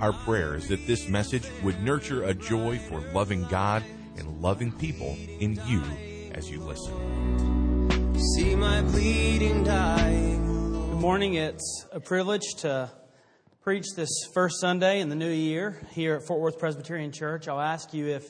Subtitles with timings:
[0.00, 3.84] Our prayer is that this message would nurture a joy for loving God
[4.16, 5.82] and loving people in you
[6.32, 8.18] as you listen.
[8.34, 10.42] See my bleeding dying.
[10.46, 11.34] Good morning.
[11.34, 12.90] It's a privilege to
[13.60, 17.46] preach this first Sunday in the new year here at Fort Worth Presbyterian Church.
[17.46, 18.24] I'll ask you if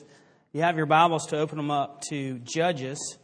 [0.51, 3.17] you have your Bibles to open them up to Judges.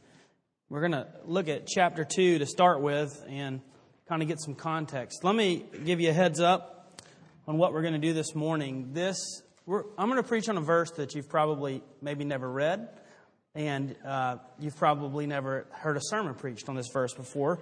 [0.70, 3.60] We're going to look at chapter 2 to start with and
[4.08, 5.26] kind of get some context.
[5.26, 6.77] Let me give you a heads up
[7.48, 8.90] on what we're going to do this morning.
[8.92, 12.90] This, I'm going to preach on a verse that you've probably maybe never read,
[13.56, 17.60] and uh, you've probably never heard a sermon preached on this verse before.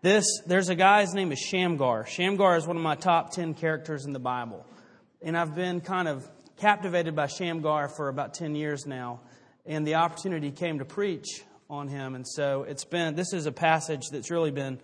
[0.00, 2.06] This, there's a guy, his name is Shamgar.
[2.06, 4.64] Shamgar is one of my top 10 characters in the Bible.
[5.20, 9.20] And I've been kind of captivated by Shamgar for about 10 years now.
[9.66, 12.14] And the opportunity came to preach on him.
[12.14, 14.80] And so it's been, this is a passage that's really been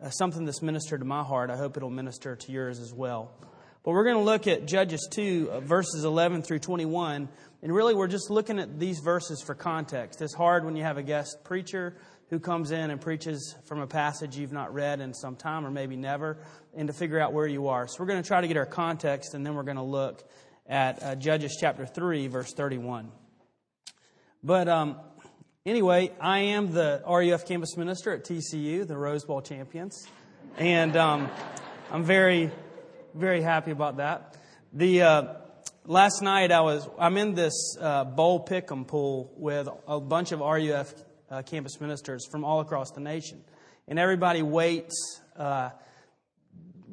[0.00, 1.50] uh, something that's ministered to my heart.
[1.50, 3.32] I hope it'll minister to yours as well.
[3.88, 7.26] But we're going to look at Judges 2, uh, verses 11 through 21.
[7.62, 10.20] And really, we're just looking at these verses for context.
[10.20, 11.96] It's hard when you have a guest preacher
[12.28, 15.70] who comes in and preaches from a passage you've not read in some time or
[15.70, 16.36] maybe never,
[16.76, 17.88] and to figure out where you are.
[17.88, 20.22] So we're going to try to get our context, and then we're going to look
[20.66, 23.10] at uh, Judges chapter 3, verse 31.
[24.44, 25.00] But um,
[25.64, 30.06] anyway, I am the RUF campus minister at TCU, the Rose Bowl champions.
[30.58, 31.30] And um,
[31.90, 32.50] I'm very
[33.14, 34.36] very happy about that.
[34.72, 35.34] The uh,
[35.86, 40.40] last night I was I'm in this uh, bowl pick'em pool with a bunch of
[40.40, 40.94] RUF
[41.30, 43.42] uh, campus ministers from all across the nation,
[43.86, 45.70] and everybody waits uh,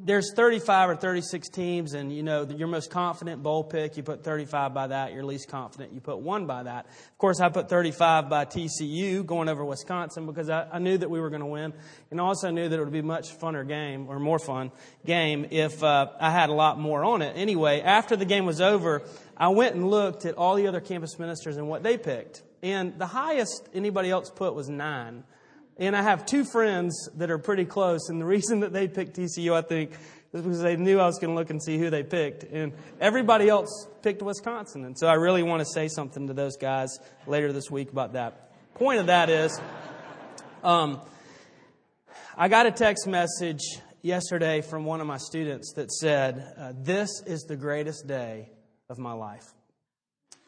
[0.06, 4.22] there's 35 or 36 teams, and you know your most confident bowl pick, you put
[4.22, 5.12] 35 by that.
[5.12, 6.86] Your least confident, you put one by that.
[6.86, 11.10] Of course, I put 35 by TCU going over Wisconsin because I, I knew that
[11.10, 11.74] we were going to win,
[12.12, 14.70] and also knew that it would be a much funner game or more fun
[15.04, 17.32] game if uh, I had a lot more on it.
[17.34, 19.02] Anyway, after the game was over,
[19.36, 22.96] I went and looked at all the other campus ministers and what they picked, and
[22.96, 25.24] the highest anybody else put was nine.
[25.78, 29.16] And I have two friends that are pretty close, and the reason that they picked
[29.16, 29.92] TCU, I think,
[30.32, 32.44] is because they knew I was going to look and see who they picked.
[32.44, 34.84] And everybody else picked Wisconsin.
[34.84, 38.14] And so I really want to say something to those guys later this week about
[38.14, 38.50] that.
[38.74, 39.58] Point of that is,
[40.64, 41.00] um,
[42.36, 43.62] I got a text message
[44.02, 48.50] yesterday from one of my students that said, uh, This is the greatest day
[48.88, 49.44] of my life.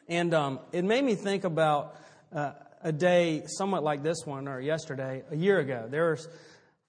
[0.08, 1.96] And um, it made me think about.
[2.34, 2.52] Uh,
[2.82, 5.86] a day somewhat like this one, or yesterday, a year ago.
[5.88, 6.28] There was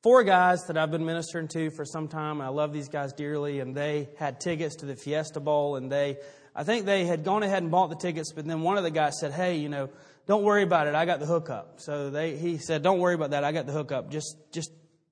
[0.02, 2.42] four guys that I've been ministering to for some time.
[2.42, 6.18] I love these guys dearly, and they had tickets to the Fiesta Bowl, and they,
[6.56, 8.92] I think they had gone ahead and bought the tickets, but then one of the
[8.92, 9.90] guys said, "Hey, you know,
[10.28, 10.96] don't worry about it.
[10.96, 13.44] I got the hookup." So they, he said, "Don't worry about that.
[13.44, 14.10] I got the hookup.
[14.12, 14.72] Just, just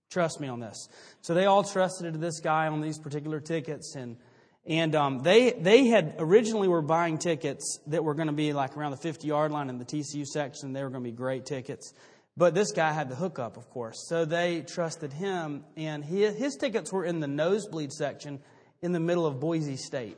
[0.10, 0.90] trust me on this."
[1.22, 4.18] So they all trusted this guy on these particular tickets, and
[4.68, 8.76] and um, they they had originally were buying tickets that were going to be like
[8.76, 10.74] around the 50 yard line in the TCU section.
[10.74, 11.94] They were going to be great tickets.
[12.36, 14.06] But this guy had the hookup, of course.
[14.08, 18.40] So they trusted him, and his, his tickets were in the nosebleed section
[18.82, 20.18] in the middle of Boise State.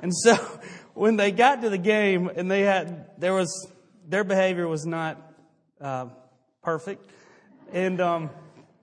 [0.00, 0.36] And so
[0.94, 3.68] when they got to the game, and they had there was
[4.06, 5.20] their behavior was not
[5.80, 6.06] uh,
[6.62, 7.10] perfect,
[7.72, 8.30] and um,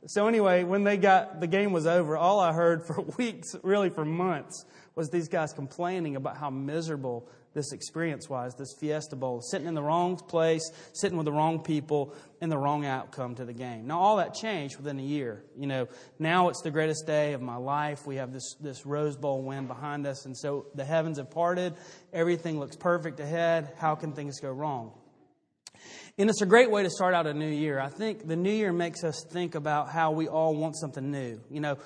[0.08, 3.90] so anyway, when they got the game was over, all I heard for weeks, really
[3.90, 4.66] for months,
[4.96, 9.74] was these guys complaining about how miserable this experience was, this Fiesta Bowl, sitting in
[9.74, 13.88] the wrong place, sitting with the wrong people, and the wrong outcome to the game.
[13.88, 15.44] Now, all that changed within a year.
[15.58, 15.88] You know,
[16.18, 18.08] now it's the greatest day of my life.
[18.08, 21.74] We have this, this Rose Bowl win behind us, and so the heavens have parted.
[22.14, 23.74] Everything looks perfect ahead.
[23.78, 24.94] How can things go wrong?
[26.18, 27.80] And it's a great way to start out a new year.
[27.80, 31.42] I think the new year makes us think about how we all want something new.
[31.50, 31.78] You know,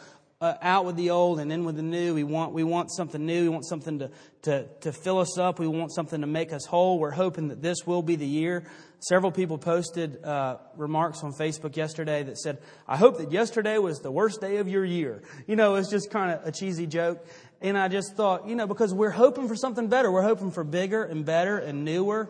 [0.46, 2.14] uh, out with the old and in with the new.
[2.14, 3.44] We want, we want something new.
[3.44, 4.12] We want something to,
[4.44, 5.58] to, to fill us up.
[5.60, 7.00] We want something to make us whole.
[7.00, 8.68] We're hoping that this will be the year.
[9.00, 14.00] Several people posted uh, remarks on Facebook yesterday that said, I hope that yesterday was
[14.00, 15.24] the worst day of your year.
[15.48, 17.26] You know, it's just kind of a cheesy joke.
[17.62, 20.12] And I just thought, you know, because we're hoping for something better.
[20.12, 22.30] We're hoping for bigger and better and newer.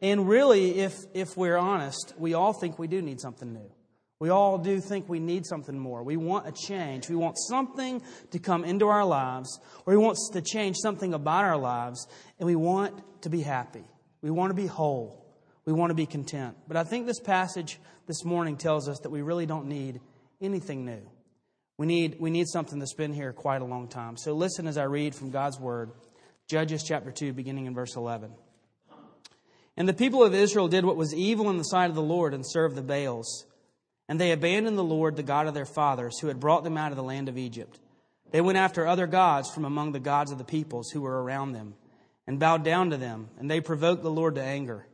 [0.00, 3.70] And really, if, if we're honest, we all think we do need something new.
[4.18, 6.02] We all do think we need something more.
[6.02, 7.08] We want a change.
[7.08, 11.44] We want something to come into our lives, or we want to change something about
[11.44, 12.06] our lives,
[12.38, 13.84] and we want to be happy.
[14.22, 15.26] We want to be whole.
[15.66, 16.56] We want to be content.
[16.66, 20.00] But I think this passage this morning tells us that we really don't need
[20.40, 21.02] anything new.
[21.76, 24.16] We need, we need something that's been here quite a long time.
[24.16, 25.90] So listen as I read from God's Word,
[26.48, 28.32] Judges chapter 2, beginning in verse 11.
[29.76, 32.32] And the people of Israel did what was evil in the sight of the Lord
[32.32, 33.44] and served the Baals.
[34.08, 36.92] And they abandoned the Lord, the God of their fathers, who had brought them out
[36.92, 37.78] of the land of Egypt.
[38.30, 41.52] They went after other gods from among the gods of the peoples who were around
[41.52, 41.74] them,
[42.26, 44.86] and bowed down to them, and they provoked the Lord to anger.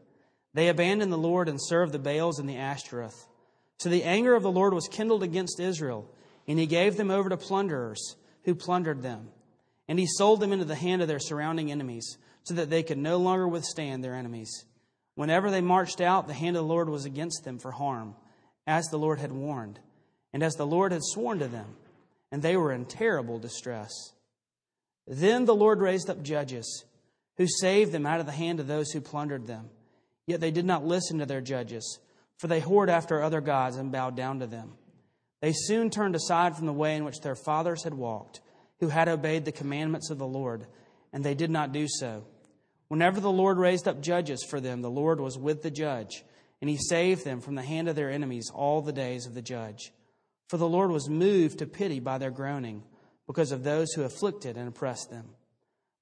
[0.55, 3.27] They abandoned the Lord and served the Baals and the Ashtaroth.
[3.79, 6.09] So the anger of the Lord was kindled against Israel,
[6.47, 9.29] and he gave them over to plunderers, who plundered them.
[9.89, 12.99] And he sold them into the hand of their surrounding enemies, so that they could
[12.99, 14.65] no longer withstand their enemies.
[15.15, 18.15] Whenever they marched out, the hand of the Lord was against them for harm
[18.67, 19.81] as the Lord had warned,
[20.33, 21.77] and as the Lord had sworn to them,
[22.31, 23.91] and they were in terrible distress.
[25.07, 26.85] Then the Lord raised up judges
[27.37, 29.71] who saved them out of the hand of those who plundered them.
[30.27, 31.99] Yet they did not listen to their judges,
[32.39, 34.75] for they whored after other gods and bowed down to them.
[35.41, 38.41] They soon turned aside from the way in which their fathers had walked,
[38.79, 40.67] who had obeyed the commandments of the Lord,
[41.13, 42.25] and they did not do so.
[42.89, 46.25] Whenever the Lord raised up judges for them, the Lord was with the judge
[46.63, 49.43] and he saved them from the hand of their enemies all the days of the
[49.43, 49.93] judge.
[50.49, 52.85] For the Lord was moved to pity by their groaning,
[53.27, 55.27] because of those who afflicted and oppressed them.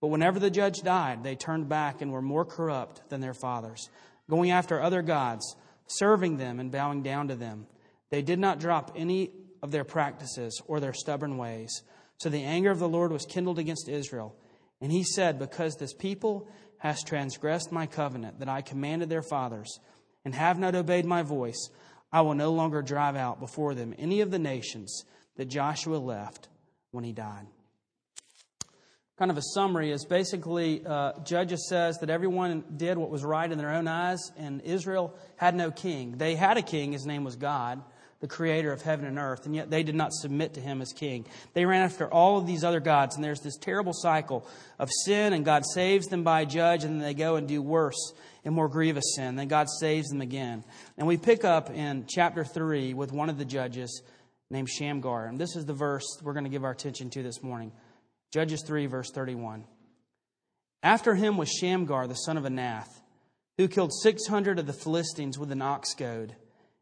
[0.01, 3.89] But whenever the judge died, they turned back and were more corrupt than their fathers,
[4.29, 7.67] going after other gods, serving them and bowing down to them.
[8.11, 9.31] They did not drop any
[9.63, 11.83] of their practices or their stubborn ways.
[12.19, 14.35] So the anger of the Lord was kindled against Israel.
[14.81, 16.49] And he said, Because this people
[16.79, 19.79] has transgressed my covenant that I commanded their fathers,
[20.25, 21.71] and have not obeyed my voice,
[22.13, 25.05] I will no longer drive out before them any of the nations
[25.37, 26.49] that Joshua left
[26.91, 27.47] when he died.
[29.17, 33.51] Kind of a summary is basically uh, Judges says that everyone did what was right
[33.51, 36.17] in their own eyes, and Israel had no king.
[36.17, 37.83] They had a king, his name was God
[38.21, 40.93] the creator of heaven and earth, and yet they did not submit to him as
[40.93, 41.25] king.
[41.55, 44.47] They ran after all of these other gods, and there's this terrible cycle
[44.79, 47.63] of sin, and God saves them by a judge, and then they go and do
[47.63, 48.13] worse
[48.45, 49.37] and more grievous sin.
[49.37, 50.65] Then God saves them again.
[50.97, 54.03] And we pick up in chapter 3 with one of the judges
[54.51, 55.27] named Shamgar.
[55.27, 57.73] And this is the verse we're going to give our attention to this morning
[58.33, 59.65] Judges 3, verse 31.
[60.83, 63.01] After him was Shamgar, the son of Anath,
[63.59, 66.37] who killed 600 of the Philistines with an ox goad,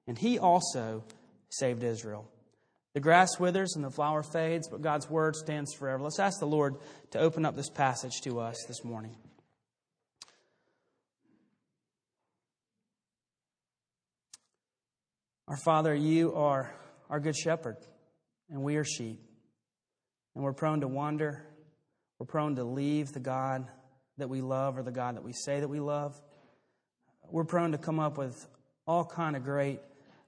[0.06, 1.04] and he also
[1.48, 2.30] saved Israel.
[2.94, 6.02] The grass withers and the flower fades, but God's word stands forever.
[6.02, 6.76] Let's ask the Lord
[7.12, 9.16] to open up this passage to us this morning.
[15.48, 16.74] Our Father, you are
[17.08, 17.78] our good shepherd,
[18.50, 19.18] and we are sheep.
[20.34, 21.42] And we're prone to wander.
[22.18, 23.66] We're prone to leave the God
[24.18, 26.20] that we love or the God that we say that we love.
[27.30, 28.46] We're prone to come up with
[28.86, 29.80] all kind of great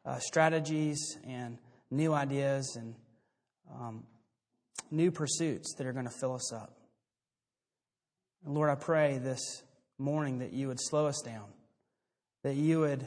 [0.07, 1.59] uh, strategies and
[1.91, 2.95] new ideas and
[3.79, 4.05] um,
[4.91, 6.79] new pursuits that are going to fill us up.
[8.47, 9.63] And Lord, I pray this
[9.99, 11.45] morning that you would slow us down,
[12.43, 13.07] that you would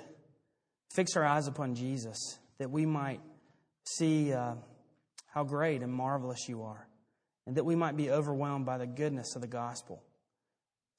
[0.93, 3.19] fix our eyes upon Jesus, that we might
[3.85, 4.55] see uh,
[5.27, 6.87] how great and marvelous you are,
[7.45, 10.03] and that we might be overwhelmed by the goodness of the gospel.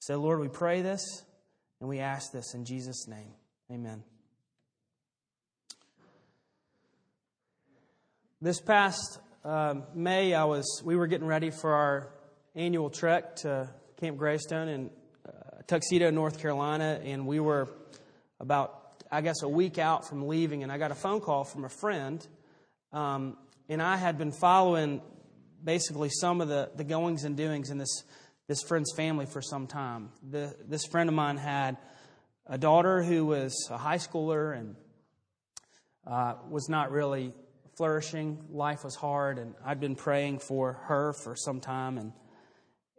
[0.00, 1.24] So, Lord, we pray this
[1.80, 3.32] and we ask this in Jesus' name.
[3.70, 4.02] Amen.
[8.42, 12.12] This past uh, May, I was we were getting ready for our
[12.54, 14.90] annual trek to Camp Greystone in
[15.26, 17.68] uh, Tuxedo, North Carolina, and we were
[18.40, 18.83] about
[19.14, 21.68] I guess, a week out from leaving, and I got a phone call from a
[21.68, 22.26] friend.
[22.92, 23.36] Um,
[23.68, 25.02] and I had been following
[25.62, 28.02] basically some of the, the goings and doings in this,
[28.48, 30.10] this friend's family for some time.
[30.28, 31.76] The, this friend of mine had
[32.48, 34.74] a daughter who was a high schooler and
[36.04, 37.34] uh, was not really
[37.76, 38.40] flourishing.
[38.50, 41.98] Life was hard, and I'd been praying for her for some time.
[41.98, 42.12] And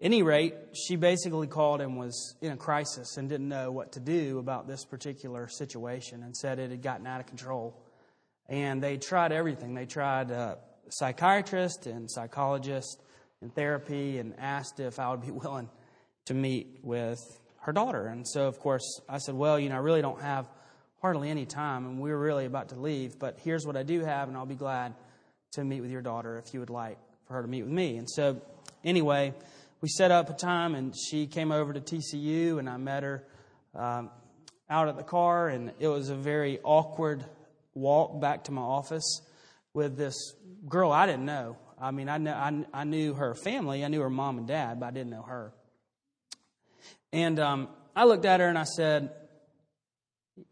[0.01, 3.99] any rate, she basically called and was in a crisis and didn't know what to
[3.99, 7.81] do about this particular situation and said it had gotten out of control.
[8.49, 9.73] And they tried everything.
[9.73, 10.55] They tried a uh,
[10.89, 13.01] psychiatrist and psychologist
[13.41, 15.69] and therapy and asked if I would be willing
[16.25, 17.19] to meet with
[17.61, 18.07] her daughter.
[18.07, 20.47] And so, of course, I said, Well, you know, I really don't have
[21.01, 24.27] hardly any time, and we're really about to leave, but here's what I do have,
[24.27, 24.93] and I'll be glad
[25.51, 26.97] to meet with your daughter if you would like
[27.27, 27.97] for her to meet with me.
[27.97, 28.41] And so,
[28.83, 29.33] anyway,
[29.85, 33.23] we set up a time and she came over to TCU and I met her
[33.75, 34.09] um,
[34.67, 37.23] out at the car and it was a very awkward
[37.75, 39.21] walk back to my office
[39.75, 40.33] with this
[40.67, 41.57] girl I didn't know.
[41.79, 44.79] I mean, I, know, I, I knew her family, I knew her mom and dad,
[44.79, 45.53] but I didn't know her.
[47.13, 49.11] And um, I looked at her and I said,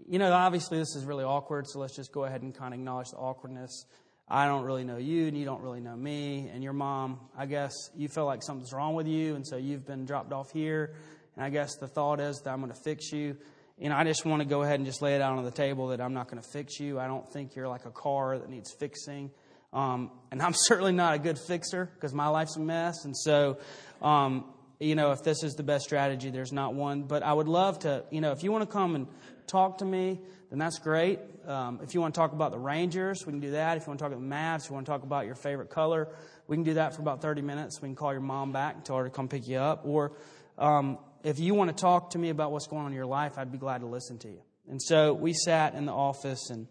[0.08, 2.80] You know, obviously this is really awkward, so let's just go ahead and kind of
[2.80, 3.88] acknowledge the awkwardness.
[4.34, 7.46] I don't really know you, and you don't really know me, and your mom, I
[7.46, 10.96] guess you feel like something's wrong with you, and so you've been dropped off here.
[11.36, 13.38] And I guess the thought is that I'm going to fix you.
[13.80, 15.90] And I just want to go ahead and just lay it out on the table
[15.90, 17.00] that I'm not going to fix you.
[17.00, 19.30] I don't think you're like a car that needs fixing.
[19.72, 23.06] Um, and I'm certainly not a good fixer because my life's a mess.
[23.06, 23.60] And so,
[24.02, 24.46] um,
[24.80, 27.04] you know, if this is the best strategy, there's not one.
[27.04, 29.06] But I would love to, you know, if you want to come and
[29.46, 31.20] talk to me, then that's great.
[31.48, 33.78] Um, if you want to talk about the Rangers, we can do that.
[33.78, 35.70] If you want to talk about the Mavs, you want to talk about your favorite
[35.70, 36.08] color,
[36.48, 37.82] we can do that for about 30 minutes.
[37.82, 39.86] We can call your mom back and tell her to come pick you up.
[39.86, 40.14] Or
[40.58, 43.38] um, if you want to talk to me about what's going on in your life,
[43.38, 44.42] I'd be glad to listen to you.
[44.70, 46.68] And so we sat in the office and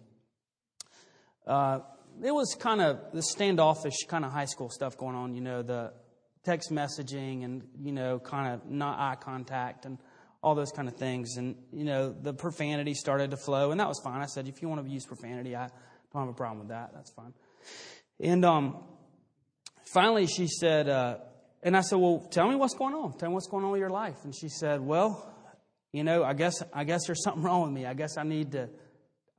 [1.47, 1.81] uh,
[2.23, 5.63] it was kind of the standoffish kind of high school stuff going on, you know,
[5.63, 5.93] the
[6.45, 9.99] text messaging and, you know, kind of not eye contact and
[10.43, 11.37] all those kind of things.
[11.37, 14.21] And, you know, the profanity started to flow, and that was fine.
[14.21, 15.69] I said, if you want to use profanity, I
[16.13, 16.91] don't have a problem with that.
[16.95, 17.33] That's fine.
[18.21, 18.83] And um,
[19.93, 21.19] finally, she said, uh,
[21.63, 23.17] and I said, well, tell me what's going on.
[23.19, 24.25] Tell me what's going on with your life.
[24.25, 25.29] And she said, well,
[25.93, 27.87] you know, I guess, I guess there's something wrong with me.
[27.87, 28.69] I guess I need to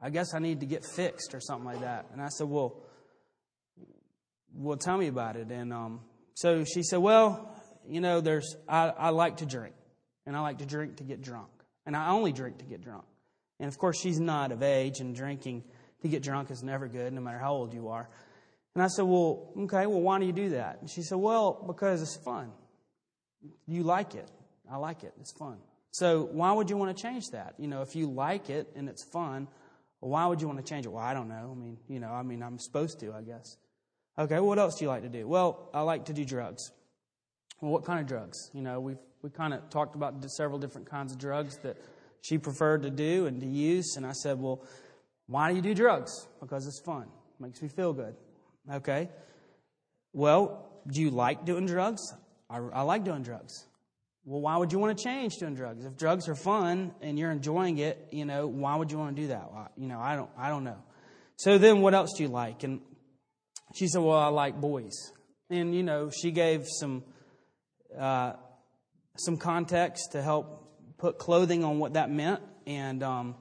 [0.04, 2.08] I guess I need to get fixed or something like that.
[2.12, 2.76] And I said, Well,
[4.54, 5.50] well, tell me about it.
[5.50, 6.02] And um,
[6.34, 7.56] so she said, Well,
[7.88, 9.74] you know, there's I, I like to drink,
[10.26, 11.50] and I like to drink to get drunk,
[11.86, 13.06] and I only drink to get drunk.
[13.60, 15.64] And of course, she's not of age, and drinking
[16.02, 18.10] to get drunk is never good, no matter how old you are.
[18.76, 20.80] And I said, Well, okay, well, why do you do that?
[20.82, 22.52] And she said, Well, because it's fun.
[23.68, 24.30] You like it.
[24.72, 25.14] I like it.
[25.20, 25.58] It's fun.
[25.92, 27.54] So why would you want to change that?
[27.58, 29.48] You know, if you like it and it's fun,
[30.00, 30.90] why would you want to change it?
[30.90, 31.56] Well, I don't know.
[31.56, 33.58] I mean, you know, I mean, I'm supposed to, I guess.
[34.18, 35.28] Okay, what else do you like to do?
[35.28, 36.72] Well, I like to do drugs.
[37.64, 38.52] Well, what kind of drugs?
[38.54, 41.78] You know, we've we kind of talked about several different kinds of drugs that
[42.20, 43.94] she preferred to do and to use.
[43.96, 44.66] And I said, well,
[45.28, 46.28] why do you do drugs?
[46.42, 47.04] Because it's fun.
[47.04, 48.18] It makes me feel good.
[48.70, 49.10] Okay.
[50.12, 52.02] Well, do you like doing drugs?
[52.50, 53.66] I, I like doing drugs.
[54.26, 55.86] Well, why would you want to change doing drugs?
[55.86, 59.22] If drugs are fun and you're enjoying it, you know, why would you want to
[59.22, 59.54] do that?
[59.54, 60.84] Well, you know, I don't, I don't know.
[61.38, 62.64] So then what else do you like?
[62.64, 62.82] And
[63.74, 65.14] she said, well, I like boys.
[65.50, 67.04] And, you know, she gave some,
[67.98, 68.34] uh,
[69.18, 72.42] some context to help put clothing on what that meant.
[72.66, 73.36] And, um,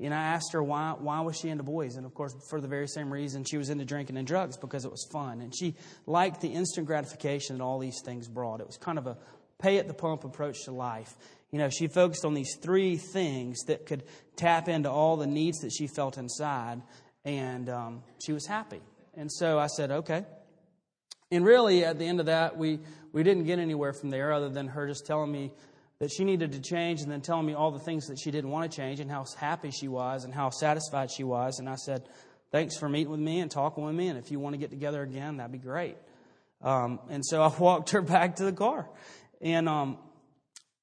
[0.00, 1.96] and I asked her why, why was she into boys?
[1.96, 4.84] And of course, for the very same reason she was into drinking and drugs because
[4.84, 5.40] it was fun.
[5.40, 8.60] And she liked the instant gratification that all these things brought.
[8.60, 9.16] It was kind of a
[9.58, 11.14] pay at the pump approach to life.
[11.50, 14.02] You know, she focused on these three things that could
[14.36, 16.82] tap into all the needs that she felt inside,
[17.24, 18.80] and um, she was happy.
[19.16, 20.24] And so I said, okay.
[21.30, 22.80] And really, at the end of that, we,
[23.14, 25.52] we didn't get anywhere from there other than her just telling me
[26.00, 28.50] that she needed to change and then telling me all the things that she didn't
[28.50, 31.60] want to change and how happy she was and how satisfied she was.
[31.60, 32.02] And I said,
[32.50, 34.08] thanks for meeting with me and talking with me.
[34.08, 35.96] And if you want to get together again, that'd be great.
[36.60, 38.88] Um, and so I walked her back to the car.
[39.40, 39.98] And um,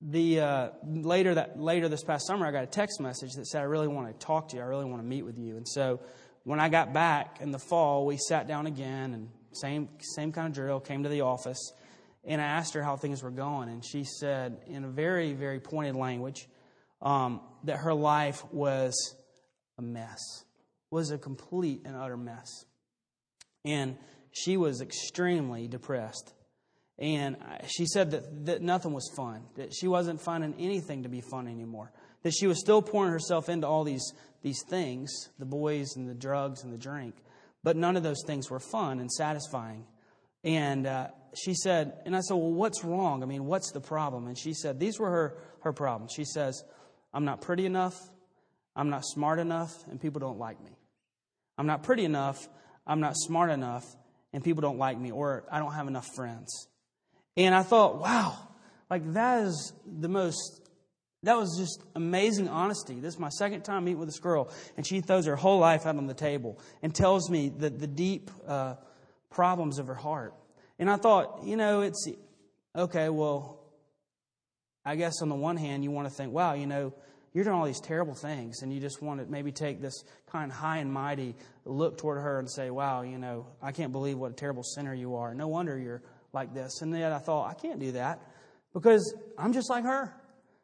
[0.01, 3.61] the uh, later that later this past summer, I got a text message that said,
[3.61, 4.61] "I really want to talk to you.
[4.61, 6.00] I really want to meet with you." And so
[6.43, 10.47] when I got back in the fall, we sat down again and same same kind
[10.47, 10.79] of drill.
[10.79, 11.73] Came to the office,
[12.23, 15.59] and I asked her how things were going, and she said in a very very
[15.59, 16.47] pointed language
[17.01, 19.15] um, that her life was
[19.77, 20.19] a mess,
[20.89, 22.65] was a complete and utter mess,
[23.65, 23.97] and
[24.31, 26.33] she was extremely depressed.
[26.99, 27.35] And
[27.67, 31.47] she said that, that nothing was fun, that she wasn't finding anything to be fun
[31.47, 34.13] anymore, that she was still pouring herself into all these,
[34.43, 37.15] these things the boys and the drugs and the drink,
[37.63, 39.85] but none of those things were fun and satisfying.
[40.43, 43.24] And uh, she said, and I said, well, what's wrong?
[43.24, 44.27] I mean, what's the problem?
[44.27, 46.13] And she said, these were her, her problems.
[46.15, 46.63] She says,
[47.13, 48.00] I'm not pretty enough,
[48.75, 50.71] I'm not smart enough, and people don't like me.
[51.57, 52.48] I'm not pretty enough,
[52.88, 53.86] I'm not smart enough,
[54.33, 56.67] and people don't like me, or I don't have enough friends.
[57.38, 58.38] And I thought, wow,
[58.89, 60.62] like that is the most,
[61.24, 63.00] that was just amazing honesty.
[63.00, 65.86] This is my second time meeting with this girl, and she throws her whole life
[65.86, 68.75] out on the table and tells me that the deep uh,
[69.31, 70.35] problems of her heart.
[70.77, 72.07] And I thought, you know, it's
[72.75, 73.59] okay, well,
[74.85, 76.93] I guess on the one hand, you want to think, wow, you know,
[77.33, 80.51] you're doing all these terrible things, and you just want to maybe take this kind
[80.51, 84.17] of high and mighty look toward her and say, wow, you know, I can't believe
[84.17, 85.33] what a terrible sinner you are.
[85.33, 86.01] No wonder you're
[86.33, 86.81] like this.
[86.81, 88.19] And yet I thought, I can't do that
[88.73, 90.13] because I'm just like her.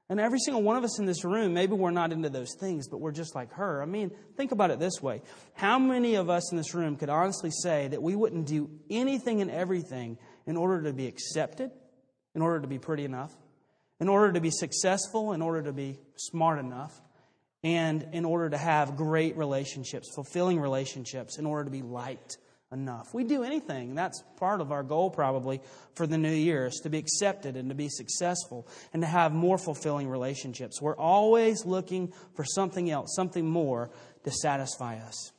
[0.09, 2.87] And every single one of us in this room, maybe we're not into those things,
[2.87, 3.81] but we're just like her.
[3.81, 5.21] I mean, think about it this way.
[5.53, 9.41] How many of us in this room could honestly say that we wouldn't do anything
[9.41, 11.71] and everything in order to be accepted,
[12.35, 13.35] in order to be pretty enough,
[13.99, 17.01] in order to be successful, in order to be smart enough,
[17.61, 22.37] and in order to have great relationships, fulfilling relationships, in order to be liked
[22.71, 23.13] enough.
[23.13, 23.95] We do anything.
[23.95, 25.61] That's part of our goal, probably,
[25.95, 29.33] for the new year, is to be accepted and to be successful and to have
[29.33, 30.81] more fulfilling relationships.
[30.81, 33.89] We're always looking for something else, something more
[34.23, 35.31] to satisfy us.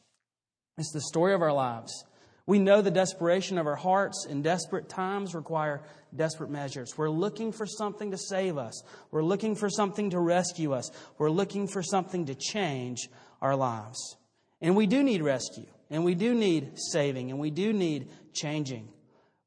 [0.78, 2.04] It's the story of our lives.
[2.46, 5.82] We know the desperation of our hearts, and desperate times require
[6.16, 6.96] desperate measures.
[6.96, 8.82] We're looking for something to save us.
[9.10, 10.90] We're looking for something to rescue us.
[11.18, 13.10] We're looking for something to change
[13.42, 14.16] our lives.
[14.62, 15.66] And we do need rescue.
[15.90, 18.88] And we do need saving and we do need changing.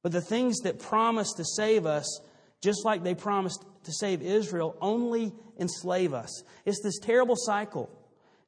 [0.04, 2.22] But the things that promise to save us,
[2.62, 6.44] just like they promised to save Israel, only enslave us.
[6.66, 7.90] It's this terrible cycle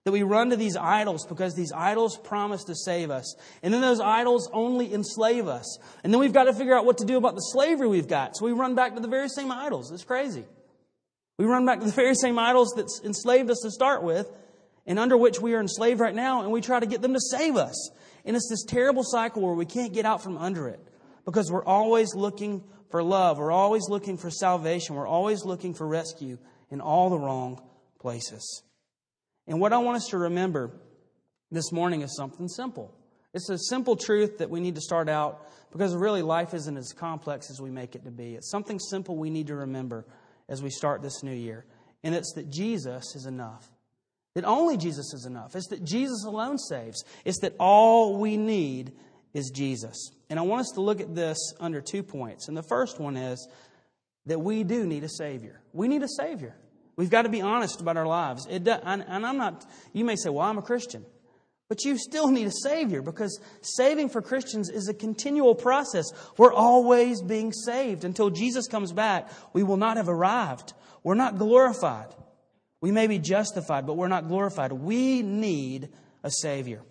[0.06, 3.36] that we run to these idols because these idols promise to save us.
[3.62, 5.78] And then those idols only enslave us.
[6.04, 8.36] And then we've got to figure out what to do about the slavery we've got.
[8.36, 9.92] So we run back to the very same idols.
[9.92, 10.44] It's crazy.
[11.38, 14.30] We run back to the very same idols that enslaved us to start with
[14.86, 17.20] and under which we are enslaved right now, and we try to get them to
[17.20, 17.92] save us.
[18.26, 20.80] And it's this terrible cycle where we can't get out from under it
[21.26, 23.38] because we're always looking for love.
[23.38, 24.96] We're always looking for salvation.
[24.96, 26.38] We're always looking for rescue
[26.70, 27.62] in all the wrong
[28.00, 28.64] places.
[29.48, 30.72] And what I want us to remember
[31.52, 32.94] this morning is something simple.
[33.34, 36.94] It's a simple truth that we need to start out because really life isn't as
[36.94, 38.36] complex as we make it to be.
[38.36, 40.06] It's something simple we need to remember
[40.48, 41.66] as we start this new year.
[42.04, 43.73] And it's that Jesus is enough.
[44.36, 45.56] That only Jesus is enough.
[45.56, 47.04] It's that Jesus alone saves.
[47.24, 48.94] It's that all we need
[49.34, 50.12] is Jesus.
[50.30, 52.48] And I want us to look at this under two points.
[52.48, 53.48] And the first one is
[54.26, 55.62] that we do need a Savior.
[55.72, 56.56] We need a Savior.
[56.96, 58.48] We've got to be honest about our lives.
[58.50, 61.06] It does, and I'm not, you may say, well, I'm a Christian.
[61.70, 66.06] But you still need a Savior because saving for Christians is a continual process.
[66.38, 68.04] We're always being saved.
[68.04, 70.74] Until Jesus comes back, we will not have arrived.
[71.04, 72.14] We're not glorified.
[72.84, 74.74] We may be justified, but we're not glorified.
[74.74, 75.88] We need
[76.22, 76.82] a Savior.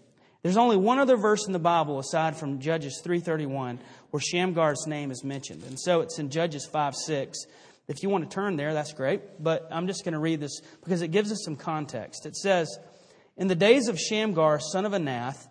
[0.41, 3.79] There's only one other verse in the Bible aside from Judges 3:31
[4.09, 5.65] where Shamgar's name is mentioned.
[5.65, 7.45] And so it's in Judges 5 6.
[7.89, 9.21] If you want to turn there, that's great.
[9.39, 12.25] But I'm just going to read this because it gives us some context.
[12.25, 12.75] It says,
[13.37, 15.47] In the days of Shamgar, son of Anath,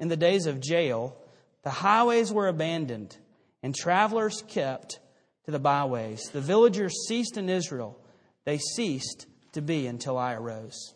[0.00, 1.16] in the days of Jael,
[1.62, 3.16] the highways were abandoned,
[3.62, 4.98] and travelers kept
[5.44, 6.30] to the byways.
[6.32, 7.96] The villagers ceased in Israel.
[8.44, 10.94] They ceased to be until I arose.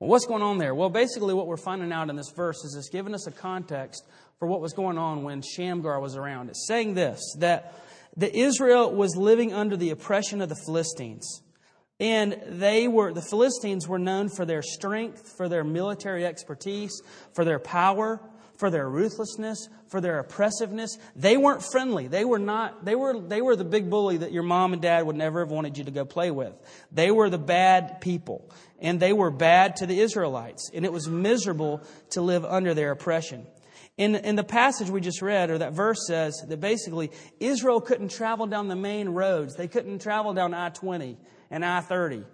[0.00, 0.74] Well, what's going on there?
[0.74, 4.04] Well, basically, what we're finding out in this verse is it's giving us a context
[4.38, 6.48] for what was going on when Shamgar was around.
[6.48, 7.74] It's saying this that
[8.16, 11.42] the Israel was living under the oppression of the Philistines.
[12.00, 17.00] And they were, the Philistines were known for their strength, for their military expertise,
[17.34, 18.20] for their power,
[18.56, 20.96] for their ruthlessness, for their oppressiveness.
[21.16, 22.06] They weren't friendly.
[22.06, 25.06] They were not, they were, they were the big bully that your mom and dad
[25.06, 26.54] would never have wanted you to go play with.
[26.92, 28.50] They were the bad people.
[28.80, 30.70] And they were bad to the Israelites.
[30.74, 33.46] And it was miserable to live under their oppression.
[33.96, 38.10] In, in the passage we just read, or that verse says that basically Israel couldn't
[38.10, 39.54] travel down the main roads.
[39.54, 41.16] They couldn't travel down I 20
[41.50, 42.24] and I 30.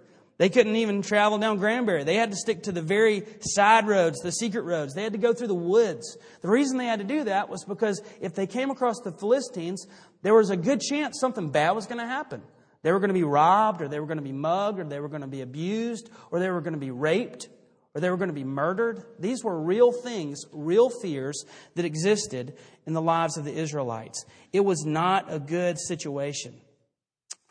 [0.41, 2.03] They couldn't even travel down Granbury.
[2.03, 4.95] They had to stick to the very side roads, the secret roads.
[4.95, 6.17] They had to go through the woods.
[6.41, 9.85] The reason they had to do that was because if they came across the Philistines,
[10.23, 12.41] there was a good chance something bad was going to happen.
[12.81, 14.99] They were going to be robbed, or they were going to be mugged, or they
[14.99, 17.47] were going to be abused, or they were going to be raped,
[17.93, 19.03] or they were going to be murdered.
[19.19, 24.25] These were real things, real fears that existed in the lives of the Israelites.
[24.51, 26.55] It was not a good situation.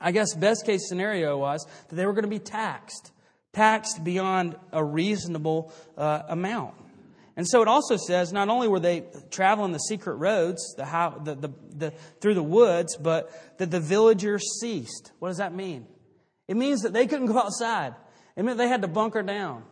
[0.00, 3.12] I guess best case scenario was that they were going to be taxed,
[3.52, 6.74] taxed beyond a reasonable uh, amount.
[7.36, 11.10] And so it also says not only were they traveling the secret roads, the, how,
[11.10, 15.12] the, the, the, through the woods, but that the villagers ceased.
[15.18, 15.86] What does that mean?
[16.48, 17.94] It means that they couldn't go outside.
[18.36, 19.64] It meant they had to bunker down.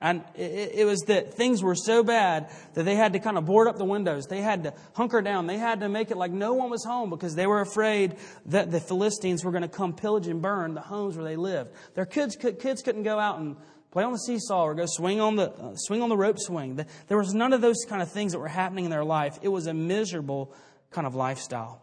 [0.00, 3.66] And it, was that things were so bad that they had to kind of board
[3.66, 4.26] up the windows.
[4.26, 5.46] They had to hunker down.
[5.46, 8.70] They had to make it like no one was home because they were afraid that
[8.70, 11.72] the Philistines were going to come pillage and burn the homes where they lived.
[11.94, 13.56] Their kids, kids couldn't go out and
[13.90, 16.78] play on the seesaw or go swing on the, uh, swing on the rope swing.
[17.08, 19.38] There was none of those kind of things that were happening in their life.
[19.40, 20.52] It was a miserable
[20.90, 21.82] kind of lifestyle.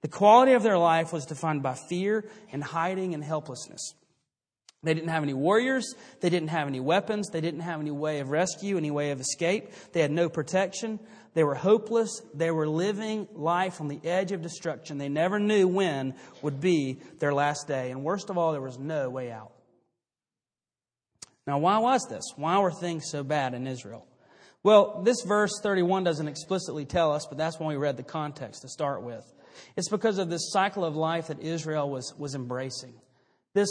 [0.00, 3.94] The quality of their life was defined by fear and hiding and helplessness.
[4.82, 5.94] They didn't have any warriors.
[6.20, 7.28] They didn't have any weapons.
[7.28, 9.70] They didn't have any way of rescue, any way of escape.
[9.92, 10.98] They had no protection.
[11.34, 12.22] They were hopeless.
[12.34, 14.96] They were living life on the edge of destruction.
[14.96, 17.90] They never knew when would be their last day.
[17.90, 19.52] And worst of all, there was no way out.
[21.46, 22.24] Now, why was this?
[22.36, 24.06] Why were things so bad in Israel?
[24.62, 28.62] Well, this verse 31 doesn't explicitly tell us, but that's when we read the context
[28.62, 29.24] to start with.
[29.76, 32.94] It's because of this cycle of life that Israel was, was embracing.
[33.54, 33.68] This,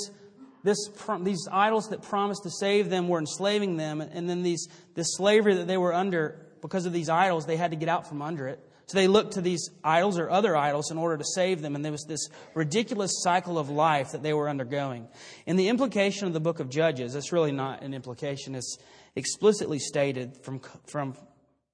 [0.64, 0.90] this,
[1.22, 5.56] these idols that promised to save them were enslaving them, and then these, this slavery
[5.56, 8.48] that they were under, because of these idols, they had to get out from under
[8.48, 8.60] it.
[8.88, 11.86] So they looked to these idols or other idols in order to save them, and
[11.86, 15.08] there was this ridiculous cycle of life that they were undergoing.
[15.46, 18.80] In the implication of the book of Judges, that's really not an implication, it's
[19.16, 21.16] explicitly stated from, from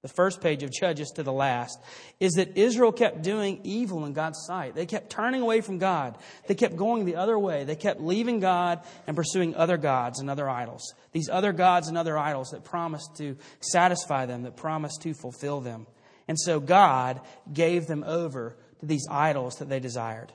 [0.05, 1.79] the first page of Judges to the last,
[2.19, 4.75] is that Israel kept doing evil in God's sight.
[4.75, 6.15] They kept turning away from God.
[6.45, 7.63] They kept going the other way.
[7.63, 10.93] They kept leaving God and pursuing other gods and other idols.
[11.11, 15.59] These other gods and other idols that promised to satisfy them, that promised to fulfill
[15.59, 15.87] them.
[16.27, 17.19] And so God
[17.51, 20.31] gave them over to these idols that they desired.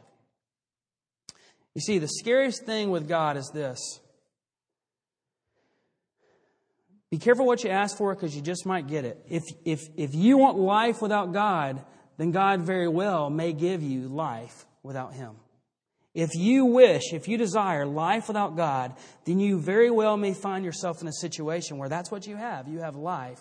[1.77, 4.01] You see, the scariest thing with God is this
[7.11, 9.25] be careful what you ask for because you just might get it.
[9.29, 11.85] If, if, if you want life without God,
[12.19, 15.37] then God very well may give you life without Him.
[16.15, 18.95] If you wish, if you desire life without God,
[19.25, 22.69] then you very well may find yourself in a situation where that's what you have.
[22.69, 23.41] You have life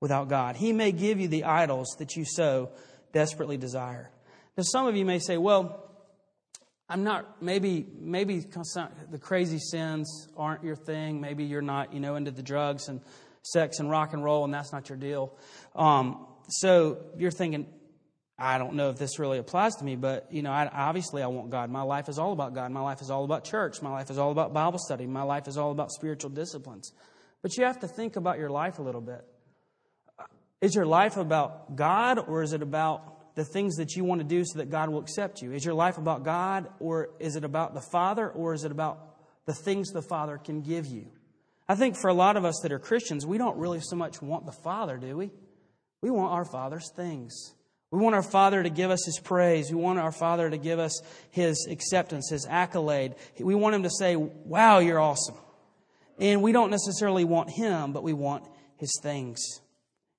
[0.00, 0.56] without God.
[0.56, 2.70] He may give you the idols that you so
[3.12, 4.10] desperately desire.
[4.56, 5.87] Now, some of you may say, well,
[6.88, 11.20] I'm not, maybe, maybe the crazy sins aren't your thing.
[11.20, 13.00] Maybe you're not, you know, into the drugs and
[13.42, 15.36] sex and rock and roll, and that's not your deal.
[15.74, 17.66] Um, so you're thinking,
[18.38, 21.26] I don't know if this really applies to me, but you know, I, obviously I
[21.26, 21.70] want God.
[21.70, 22.70] My life is all about God.
[22.70, 23.82] My life is all about church.
[23.82, 25.06] My life is all about Bible study.
[25.06, 26.92] My life is all about spiritual disciplines.
[27.42, 29.24] But you have to think about your life a little bit.
[30.60, 34.26] Is your life about God or is it about the things that you want to
[34.26, 35.52] do so that God will accept you?
[35.52, 38.98] Is your life about God or is it about the Father or is it about
[39.46, 41.06] the things the Father can give you?
[41.68, 44.20] I think for a lot of us that are Christians, we don't really so much
[44.20, 45.30] want the Father, do we?
[46.02, 47.54] We want our Father's things.
[47.92, 49.70] We want our Father to give us His praise.
[49.70, 53.14] We want our Father to give us His acceptance, His accolade.
[53.38, 55.36] We want Him to say, Wow, you're awesome.
[56.18, 58.48] And we don't necessarily want Him, but we want
[58.78, 59.60] His things.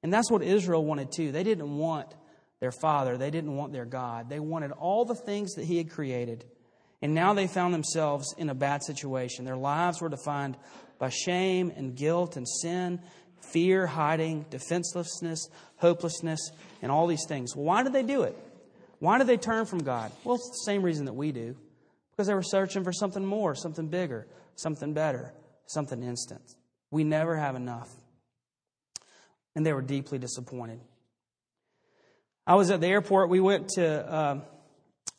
[0.04, 1.34] And that's what Israel wanted too.
[1.34, 2.16] They didn't want
[2.60, 4.30] their father, they didn't want their God.
[4.30, 6.46] They wanted all the things that He had created.
[7.02, 9.46] And now they found themselves in a bad situation.
[9.46, 10.58] Their lives were defined
[10.98, 13.00] by shame and guilt and sin,
[13.54, 17.56] fear, hiding, defenselessness, hopelessness, and all these things.
[17.56, 18.38] Why did they do it?
[19.00, 20.12] Why did they turn from God?
[20.26, 21.56] Well, it's the same reason that we do.
[22.12, 25.34] Because they were searching for something more, something bigger, something better,
[25.68, 26.56] something instant.
[26.92, 27.90] We never have enough
[29.56, 30.80] and they were deeply disappointed.
[32.50, 33.30] I was at the airport.
[33.30, 34.40] We went to uh,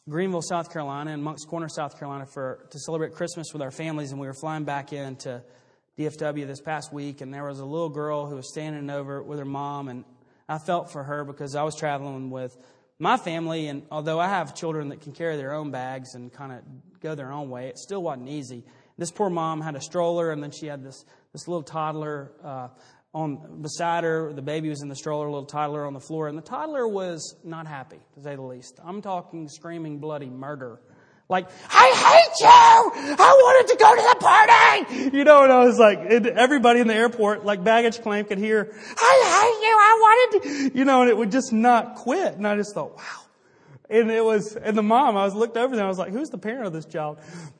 [0.08, 4.10] Greenville, South Carolina, and Moncks Corner, South Carolina, for to celebrate Christmas with our families,
[4.10, 5.40] and we were flying back into
[5.96, 9.38] DFW this past week, and there was a little girl who was standing over with
[9.38, 10.04] her mom, and
[10.48, 12.58] I felt for her because I was traveling with
[12.98, 16.50] my family, and although I have children that can carry their own bags and kind
[16.50, 16.58] of
[17.00, 18.64] go their own way, it still wasn't easy.
[18.98, 22.32] This poor mom had a stroller, and then she had this this little toddler.
[22.42, 22.68] Uh,
[23.12, 24.32] on beside her.
[24.32, 26.86] The baby was in the stroller, a little toddler on the floor, and the toddler
[26.86, 28.78] was not happy, to say the least.
[28.84, 30.80] I'm talking screaming bloody murder.
[31.28, 33.16] Like, I hate you!
[33.16, 35.16] I wanted to go to the party!
[35.16, 38.68] You know, and I was like, everybody in the airport, like baggage claim could hear,
[38.72, 39.76] I hate you!
[39.78, 40.42] I wanted
[40.72, 42.34] to, you know, and it would just not quit.
[42.34, 43.04] And I just thought, wow.
[43.88, 46.30] And it was, and the mom, I was looked over there, I was like, who's
[46.30, 47.18] the parent of this child?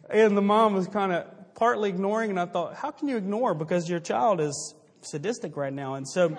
[0.09, 3.55] And the mom was kind of partly ignoring, and I thought, how can you ignore?
[3.55, 5.95] Because your child is sadistic right now.
[5.95, 6.37] And so,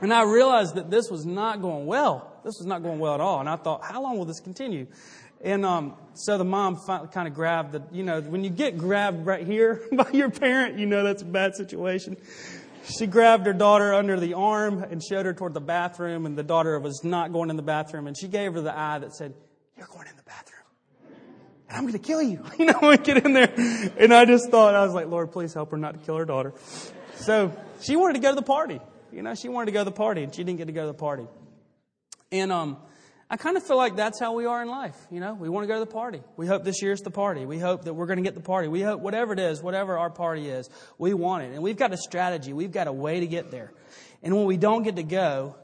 [0.00, 2.32] and I realized that this was not going well.
[2.44, 3.40] This was not going well at all.
[3.40, 4.86] And I thought, how long will this continue?
[5.42, 9.26] And um, so the mom kind of grabbed the, you know, when you get grabbed
[9.26, 12.16] right here by your parent, you know that's a bad situation.
[12.84, 16.42] She grabbed her daughter under the arm and showed her toward the bathroom, and the
[16.42, 18.06] daughter was not going in the bathroom.
[18.06, 19.34] And she gave her the eye that said,
[19.76, 20.62] You're going in the bathroom.
[21.68, 22.44] And I'm going to kill you.
[22.58, 23.52] You know, get in there.
[23.98, 26.24] And I just thought, I was like, Lord, please help her not to kill her
[26.24, 26.54] daughter.
[27.22, 28.80] So she wanted to go to the party.
[29.12, 30.82] You know, she wanted to go to the party, and she didn't get to go
[30.82, 31.26] to the party.
[32.32, 32.78] And um,
[33.30, 34.96] I kind of feel like that's how we are in life.
[35.10, 36.20] You know, we want to go to the party.
[36.36, 37.46] We hope this year's the party.
[37.46, 38.68] We hope that we're going to get the party.
[38.68, 41.52] We hope whatever it is, whatever our party is, we want it.
[41.52, 42.52] And we've got a strategy.
[42.52, 43.72] We've got a way to get there.
[44.22, 45.56] And when we don't get to go,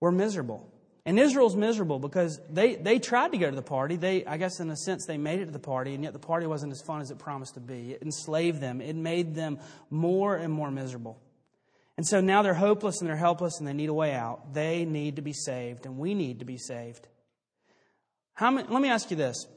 [0.00, 0.72] we're miserable.
[1.10, 3.96] And Israel's miserable because they, they tried to go to the party.
[3.96, 6.20] They, I guess in a sense, they made it to the party, and yet the
[6.20, 7.94] party wasn't as fun as it promised to be.
[7.94, 8.80] It enslaved them.
[8.80, 9.58] It made them
[9.90, 11.20] more and more miserable.
[11.96, 14.54] And so now they're hopeless and they're helpless and they need a way out.
[14.54, 17.08] They need to be saved, and we need to be saved.
[18.34, 19.48] How many, let me ask you this.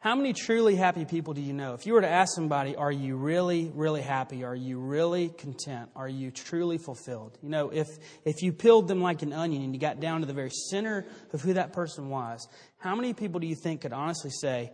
[0.00, 1.74] How many truly happy people do you know?
[1.74, 4.44] If you were to ask somebody, are you really, really happy?
[4.44, 5.90] Are you really content?
[5.96, 7.36] Are you truly fulfilled?
[7.42, 7.88] You know, if,
[8.24, 11.04] if you peeled them like an onion and you got down to the very center
[11.32, 12.46] of who that person was,
[12.78, 14.70] how many people do you think could honestly say,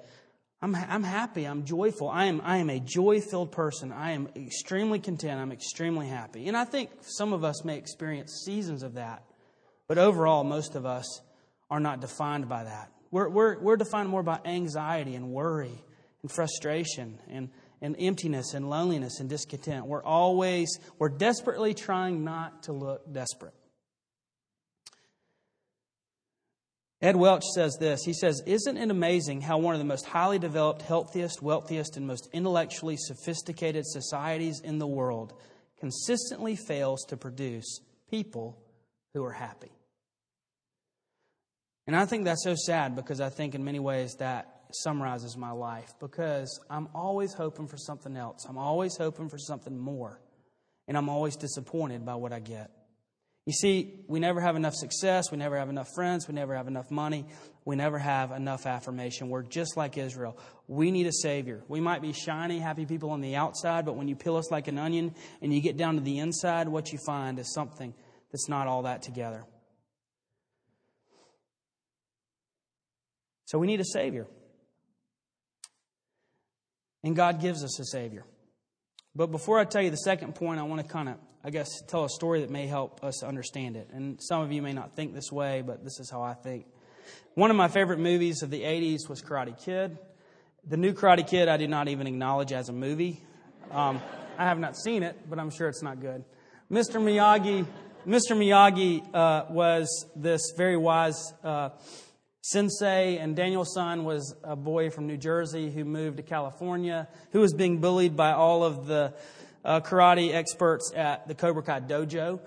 [0.61, 4.29] I'm, I'm happy, I'm joyful, I am, I am a joy filled person, I am
[4.37, 6.49] extremely content, I'm extremely happy?
[6.49, 9.25] And I think some of us may experience seasons of that,
[9.89, 11.23] but overall, most of us
[11.71, 12.91] are not defined by that.
[13.15, 15.85] We're, we're, we're defined more by anxiety and worry
[16.23, 17.49] and frustration and,
[17.81, 19.87] and emptiness and loneliness and discontent.
[19.87, 23.55] We're always, we're desperately trying not to look desperate.
[27.01, 28.03] Ed Welch says this.
[28.03, 32.09] He says, Isn't it amazing how one of the most highly developed, healthiest, wealthiest, and
[32.09, 35.35] most intellectually sophisticated societies in the world
[35.79, 37.79] consistently fails to produce
[38.11, 38.59] people
[39.13, 39.71] who are happy?
[41.87, 45.51] And I think that's so sad because I think in many ways that summarizes my
[45.51, 48.47] life because I'm always hoping for something else.
[48.49, 50.21] I'm always hoping for something more.
[50.89, 52.71] And I'm always disappointed by what I get.
[53.47, 55.31] You see, we never have enough success.
[55.31, 56.27] We never have enough friends.
[56.27, 57.27] We never have enough money.
[57.67, 59.29] We never have enough affirmation.
[59.29, 60.39] We're just like Israel.
[60.67, 61.63] We need a Savior.
[61.69, 64.67] We might be shiny, happy people on the outside, but when you peel us like
[64.69, 67.93] an onion and you get down to the inside, what you find is something
[68.33, 69.45] that's not all that together.
[73.47, 74.27] So we need a Savior.
[77.03, 78.25] And God gives us a Savior.
[79.15, 81.83] But before I tell you the second point, I want to kind of, I guess,
[81.87, 83.91] tell a story that may help us understand it.
[83.93, 86.67] And some of you may not think this way, but this is how I think.
[87.35, 89.99] One of my favorite movies of the 80s was Karate Kid.
[90.67, 93.23] The new Karate Kid, I did not even acknowledge as a movie.
[93.71, 94.01] Um,
[94.39, 96.25] I have not seen it, but I'm sure it's not good.
[96.73, 97.01] Mr.
[97.01, 97.67] Miyagi,
[98.07, 98.33] Mr.
[98.33, 101.69] Miyagi uh, was this very wise uh,
[102.47, 107.55] Sensei and Daniel-san was a boy from New Jersey who moved to California, who was
[107.55, 109.15] being bullied by all of the
[109.65, 112.41] uh, karate experts at the Cobra Kai dojo.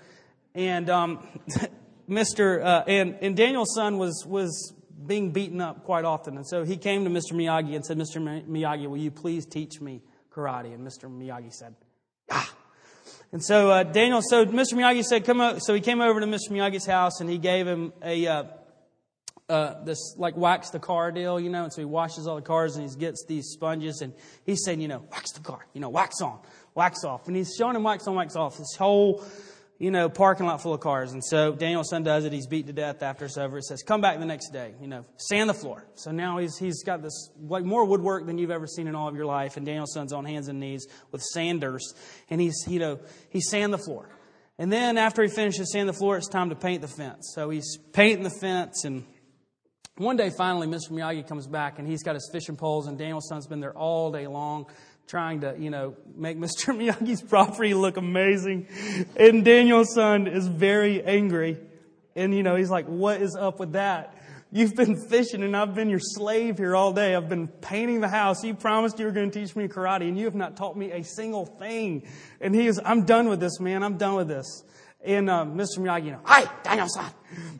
[0.54, 1.28] And um,
[2.08, 2.64] Mr.
[2.64, 4.72] Uh, and, and Daniel-san was, was
[5.04, 6.38] being beaten up quite often.
[6.38, 7.34] And so he came to Mr.
[7.34, 8.46] Miyagi and said, Mr.
[8.48, 10.76] Miyagi, will you please teach me karate?
[10.76, 11.10] And Mr.
[11.10, 11.74] Miyagi said,
[12.30, 12.54] ah.
[13.32, 14.76] And so uh, Daniel, so Mr.
[14.76, 15.58] Miyagi said, come up.
[15.62, 16.52] So he came over to Mr.
[16.52, 18.48] Miyagi's house and he gave him a,
[19.50, 22.42] uh, this like wax the car deal, you know, and so he washes all the
[22.42, 24.14] cars and he gets these sponges and
[24.46, 26.40] he's saying, you know, wax the car, you know, wax on,
[26.76, 27.28] wax off.
[27.28, 28.58] And he's showing him wax on, wax off.
[28.58, 29.24] This whole,
[29.80, 31.14] you know, parking lot full of cars.
[31.14, 32.34] And so Daniel-san does it.
[32.34, 33.60] He's beat to death after it's over.
[33.60, 35.86] It says, come back the next day, you know, sand the floor.
[35.94, 39.08] So now he's, he's got this, like more woodwork than you've ever seen in all
[39.08, 39.56] of your life.
[39.56, 41.94] And Daniel-san's on hands and knees with sanders.
[42.30, 44.10] And he's, you know, he's sand the floor.
[44.58, 47.32] And then after he finishes sanding the floor, it's time to paint the fence.
[47.36, 49.06] So he's painting the fence and
[49.98, 50.92] one day, finally, Mr.
[50.92, 54.28] Miyagi comes back and he's got his fishing poles, and Daniel-san's been there all day
[54.28, 54.68] long
[55.08, 56.76] trying to, you know, make Mr.
[56.76, 58.68] Miyagi's property look amazing.
[59.16, 61.58] And Daniel-san is very angry.
[62.16, 64.14] And, you know, he's like, what is up with that?
[64.52, 67.16] You've been fishing and I've been your slave here all day.
[67.16, 68.44] I've been painting the house.
[68.46, 70.92] You promised you were going to teach me karate and you have not taught me
[70.92, 72.08] a single thing.
[72.40, 73.84] And he is, I'm done with this, man.
[73.84, 74.64] I'm done with this.
[75.04, 75.80] And uh, Mr.
[75.80, 77.12] Miyagi, you know, hi, Daniel-san.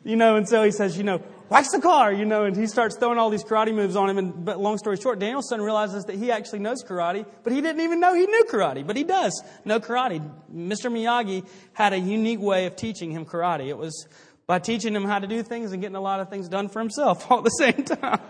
[0.02, 2.66] You know, and so he says, you know, wax the car, you know, and he
[2.66, 4.18] starts throwing all these karate moves on him.
[4.18, 7.80] And but long story short, Daniel-san realizes that he actually knows karate, but he didn't
[7.80, 10.20] even know he knew karate, but he does know karate.
[10.54, 10.90] Mr.
[10.90, 13.68] Miyagi had a unique way of teaching him karate.
[13.68, 14.06] It was
[14.46, 16.78] by teaching him how to do things and getting a lot of things done for
[16.78, 18.20] himself all at the same time.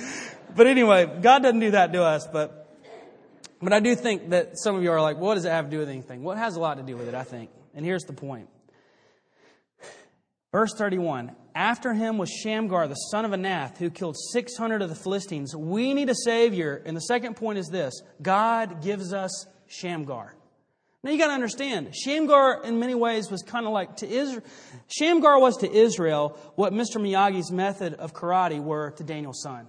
[0.56, 2.56] but anyway, God doesn't do that to us, but
[3.62, 5.70] but I do think that some of you are like, what does it have to
[5.70, 6.22] do with anything?
[6.22, 7.50] Well, has a lot to do with it, I think.
[7.74, 8.48] And here's the point.
[10.52, 14.94] Verse 31 After him was Shamgar, the son of Anath, who killed 600 of the
[14.94, 15.54] Philistines.
[15.54, 16.82] We need a Savior.
[16.84, 20.34] And the second point is this God gives us Shamgar.
[21.02, 24.44] Now you got to understand, Shamgar in many ways was kind of like to Israel.
[24.88, 26.96] Shamgar was to Israel what Mr.
[27.00, 29.66] Miyagi's method of karate were to Daniel-san.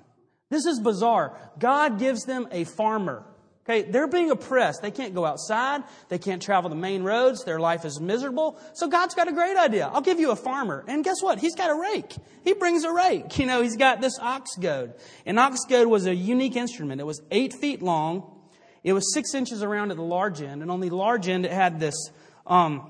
[0.50, 1.40] This is bizarre.
[1.58, 3.26] God gives them a farmer
[3.72, 4.82] Okay, they're being oppressed.
[4.82, 5.84] They can't go outside.
[6.10, 7.46] They can't travel the main roads.
[7.46, 8.60] Their life is miserable.
[8.74, 9.90] So God's got a great idea.
[9.92, 10.84] I'll give you a farmer.
[10.88, 11.40] And guess what?
[11.40, 12.14] He's got a rake.
[12.44, 13.38] He brings a rake.
[13.42, 14.94] You know, he's got this ox goad.
[15.26, 17.02] An ox goad was a unique instrument.
[17.02, 18.40] It was eight feet long.
[18.84, 20.62] It was six inches around at the large end.
[20.62, 22.12] And on the large end, it had this,
[22.46, 22.88] um,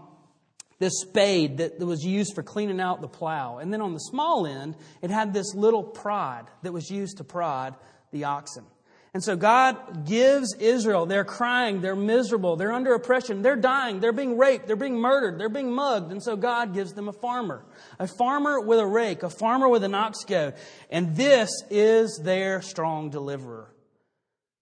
[0.79, 3.59] this spade that was used for cleaning out the plow.
[3.59, 7.23] And then on the small end, it had this little prod that was used to
[7.23, 7.75] prod
[8.11, 8.65] the oxen.
[9.13, 14.13] And so God gives Israel, they're crying, they're miserable, they're under oppression, they're dying, they're
[14.13, 16.11] being raped, they're being murdered, they're being mugged.
[16.13, 17.65] And so God gives them a farmer,
[17.99, 20.53] a farmer with a rake, a farmer with an ox goad.
[20.89, 23.73] And this is their strong deliverer.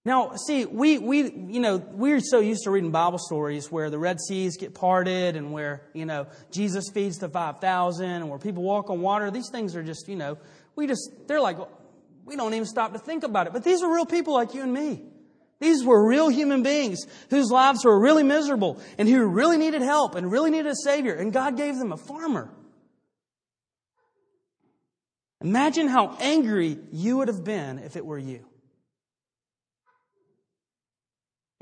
[0.03, 3.99] Now, see, we, we, you know, we're so used to reading Bible stories where the
[3.99, 8.63] Red Seas get parted and where, you know, Jesus feeds the 5,000 and where people
[8.63, 9.29] walk on water.
[9.29, 10.39] These things are just, you know,
[10.75, 11.57] we just, they're like,
[12.29, 13.53] we don't even stop to think about it.
[13.53, 15.01] But these are real people like you and me.
[15.59, 20.15] These were real human beings whose lives were really miserable and who really needed help
[20.15, 21.13] and really needed a Savior.
[21.13, 22.49] And God gave them a farmer.
[25.41, 28.45] Imagine how angry you would have been if it were you.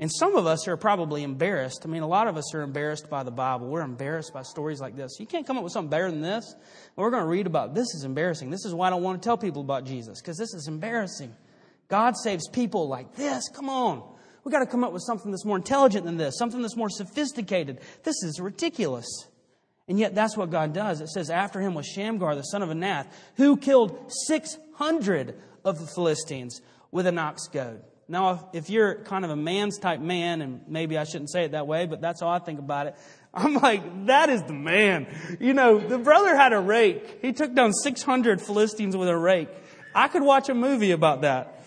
[0.00, 1.82] And some of us are probably embarrassed.
[1.84, 3.66] I mean, a lot of us are embarrassed by the Bible.
[3.66, 5.18] We're embarrassed by stories like this.
[5.18, 6.54] You can't come up with something better than this.
[6.94, 8.50] We're going to read about this is embarrassing.
[8.50, 11.34] This is why I don't want to tell people about Jesus because this is embarrassing.
[11.88, 13.48] God saves people like this.
[13.48, 14.02] Come on.
[14.44, 16.90] We've got to come up with something that's more intelligent than this, something that's more
[16.90, 17.80] sophisticated.
[18.04, 19.26] This is ridiculous.
[19.88, 21.00] And yet that's what God does.
[21.00, 23.06] It says, after him was Shamgar, the son of Anath,
[23.36, 25.34] who killed 600
[25.64, 26.60] of the Philistines
[26.92, 27.82] with an ox goad.
[28.10, 31.52] Now, if you're kind of a man's type man, and maybe I shouldn't say it
[31.52, 32.96] that way, but that's how I think about it.
[33.34, 35.06] I'm like, that is the man.
[35.38, 37.18] You know, the brother had a rake.
[37.20, 39.50] He took down 600 Philistines with a rake.
[39.94, 41.62] I could watch a movie about that.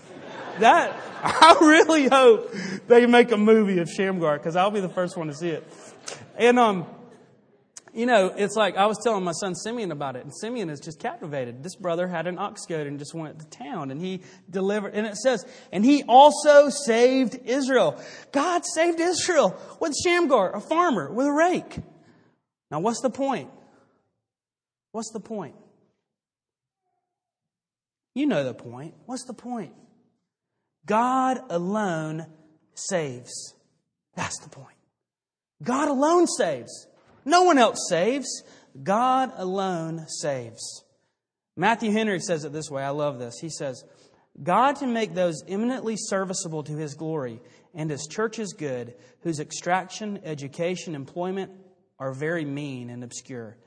[0.60, 2.52] That, I really hope
[2.88, 5.72] they make a movie of Shamgar, because I'll be the first one to see it.
[6.38, 6.88] And, um,
[7.94, 10.80] you know, it's like I was telling my son Simeon about it, and Simeon is
[10.80, 11.64] just captivated.
[11.64, 14.94] This brother had an ox goad and just went to town, and he delivered.
[14.94, 18.02] And it says, and he also saved Israel.
[18.32, 21.80] God saved Israel with Shamgar, a farmer with a rake.
[22.70, 23.50] Now, what's the point?
[24.92, 25.56] What's the point?
[28.14, 28.94] You know the point.
[29.06, 29.74] What's the point?
[30.86, 32.26] God alone
[32.74, 33.54] saves.
[34.16, 34.68] That's the point.
[35.64, 36.88] God alone saves.
[37.26, 38.44] No one else saves.
[38.82, 40.84] God alone saves.
[41.56, 42.84] Matthew Henry says it this way.
[42.84, 43.40] I love this.
[43.40, 43.84] He says,
[44.42, 47.42] God can make those eminently serviceable to his glory
[47.74, 51.52] and his church's good, whose extraction, education, employment
[52.00, 53.58] are very mean and obscure.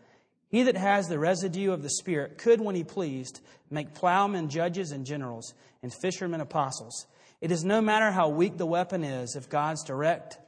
[0.49, 3.41] He that has the residue of the Spirit could, when he pleased,
[3.71, 7.07] make plowmen judges and generals, and fishermen apostles.
[7.41, 10.39] It is no matter how weak the weapon is, if God's direct,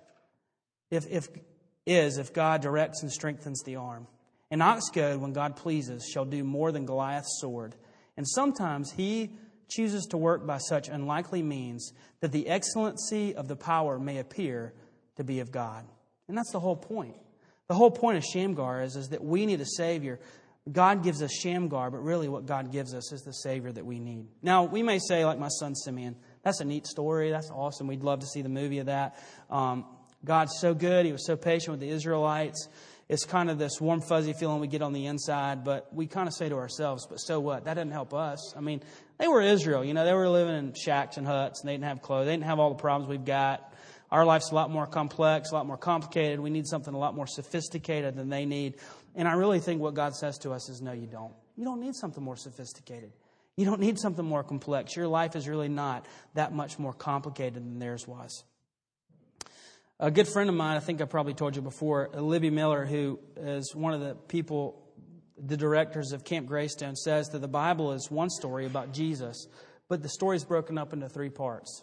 [0.90, 1.28] if, if
[1.86, 4.06] is if God directs and strengthens the arm.
[4.50, 7.74] An ox goad, when God pleases, shall do more than Goliath's sword.
[8.16, 9.30] And sometimes he
[9.68, 14.72] chooses to work by such unlikely means that the excellency of the power may appear
[15.16, 15.84] to be of God.
[16.28, 17.16] And that's the whole point.
[17.68, 20.20] The whole point of Shamgar is, is that we need a Savior.
[20.70, 23.98] God gives us Shamgar, but really what God gives us is the Savior that we
[23.98, 24.26] need.
[24.42, 27.30] Now, we may say, like my son Simeon, that's a neat story.
[27.30, 27.88] That's awesome.
[27.88, 29.18] We'd love to see the movie of that.
[29.50, 29.84] Um,
[30.26, 31.06] God's so good.
[31.06, 32.68] He was so patient with the Israelites.
[33.08, 36.26] It's kind of this warm, fuzzy feeling we get on the inside, but we kind
[36.26, 37.64] of say to ourselves, but so what?
[37.64, 38.52] That doesn't help us.
[38.56, 38.82] I mean,
[39.18, 39.84] they were Israel.
[39.84, 42.26] You know, they were living in shacks and huts, and they didn't have clothes.
[42.26, 43.72] They didn't have all the problems we've got.
[44.10, 46.40] Our life's a lot more complex, a lot more complicated.
[46.40, 48.74] We need something a lot more sophisticated than they need.
[49.14, 51.32] And I really think what God says to us is, no, you don't.
[51.56, 53.12] You don't need something more sophisticated.
[53.56, 54.96] You don't need something more complex.
[54.96, 58.44] Your life is really not that much more complicated than theirs was.
[59.98, 63.18] A good friend of mine, I think I probably told you before, Libby Miller, who
[63.34, 64.82] is one of the people,
[65.38, 69.46] the directors of Camp Greystone, says that the Bible is one story about Jesus,
[69.88, 71.82] but the story is broken up into three parts.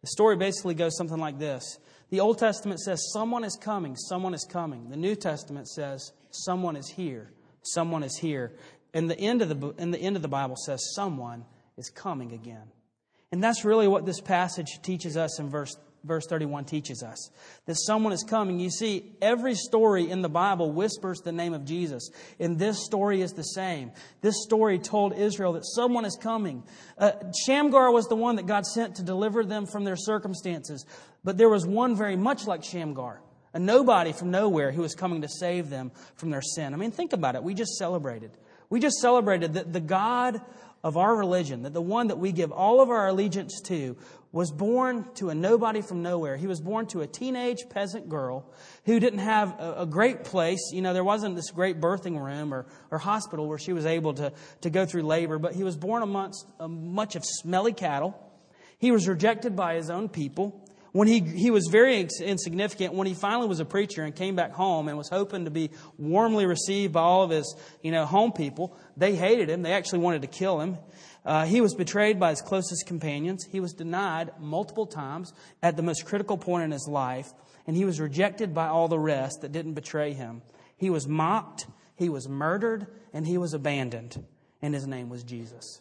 [0.00, 4.32] The story basically goes something like this The Old Testament says, Someone is coming, someone
[4.34, 4.90] is coming.
[4.90, 8.52] The New Testament says, Someone is here, someone is here.
[8.92, 12.32] And the end of the, and the end of the Bible says, Someone is coming
[12.32, 12.70] again.
[13.32, 17.30] And that's really what this passage teaches us in verse verse 31 teaches us
[17.66, 18.60] that someone is coming.
[18.60, 23.22] You see, every story in the Bible whispers the name of Jesus, and this story
[23.22, 23.92] is the same.
[24.20, 26.62] This story told Israel that someone is coming.
[26.98, 27.12] Uh,
[27.46, 30.84] Shamgar was the one that God sent to deliver them from their circumstances,
[31.24, 33.20] but there was one very much like Shamgar.
[33.54, 36.74] A nobody from nowhere who was coming to save them from their sin.
[36.74, 37.44] I mean, think about it.
[37.44, 38.32] We just celebrated.
[38.68, 40.40] We just celebrated that the God
[40.84, 43.96] of our religion, that the one that we give all of our allegiance to,
[44.34, 46.36] was born to a nobody from nowhere.
[46.36, 48.44] He was born to a teenage peasant girl
[48.84, 50.72] who didn't have a, a, great place.
[50.72, 54.12] You know, there wasn't this great birthing room or, or hospital where she was able
[54.14, 54.32] to,
[54.62, 58.12] to go through labor, but he was born amongst a much of smelly cattle.
[58.78, 60.60] He was rejected by his own people.
[60.90, 64.52] When he, he was very insignificant, when he finally was a preacher and came back
[64.52, 68.32] home and was hoping to be warmly received by all of his, you know, home
[68.32, 69.62] people, they hated him.
[69.62, 70.78] They actually wanted to kill him.
[71.24, 73.46] Uh, he was betrayed by his closest companions.
[73.50, 77.32] He was denied multiple times at the most critical point in his life.
[77.66, 80.42] And he was rejected by all the rest that didn't betray him.
[80.76, 81.66] He was mocked,
[81.96, 84.22] he was murdered, and he was abandoned.
[84.60, 85.80] And his name was Jesus.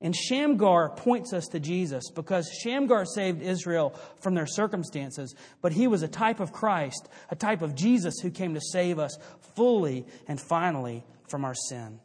[0.00, 5.86] And Shamgar points us to Jesus because Shamgar saved Israel from their circumstances, but he
[5.86, 9.16] was a type of Christ, a type of Jesus who came to save us
[9.54, 11.98] fully and finally from our sin.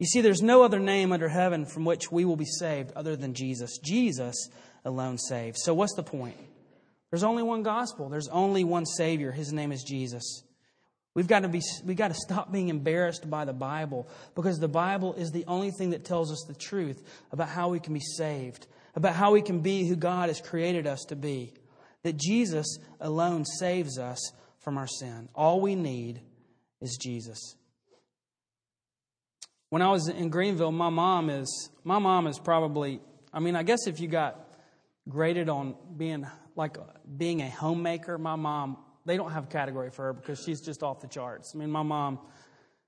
[0.00, 3.16] You see, there's no other name under heaven from which we will be saved other
[3.16, 3.76] than Jesus.
[3.78, 4.48] Jesus
[4.82, 5.62] alone saves.
[5.62, 6.38] So, what's the point?
[7.10, 9.30] There's only one gospel, there's only one Savior.
[9.30, 10.42] His name is Jesus.
[11.12, 14.68] We've got to be we've got to stop being embarrassed by the Bible because the
[14.68, 18.00] Bible is the only thing that tells us the truth about how we can be
[18.00, 21.52] saved, about how we can be who God has created us to be.
[22.04, 25.28] That Jesus alone saves us from our sin.
[25.34, 26.22] All we need
[26.80, 27.54] is Jesus.
[29.70, 33.00] When I was in Greenville, my mom is my mom is probably
[33.32, 34.48] I mean, I guess if you got
[35.08, 36.76] graded on being like
[37.16, 40.82] being a homemaker, my mom they don't have a category for her because she's just
[40.82, 41.52] off the charts.
[41.54, 42.18] I mean, my mom,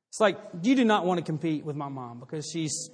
[0.08, 2.90] it's like you do not want to compete with my mom because she's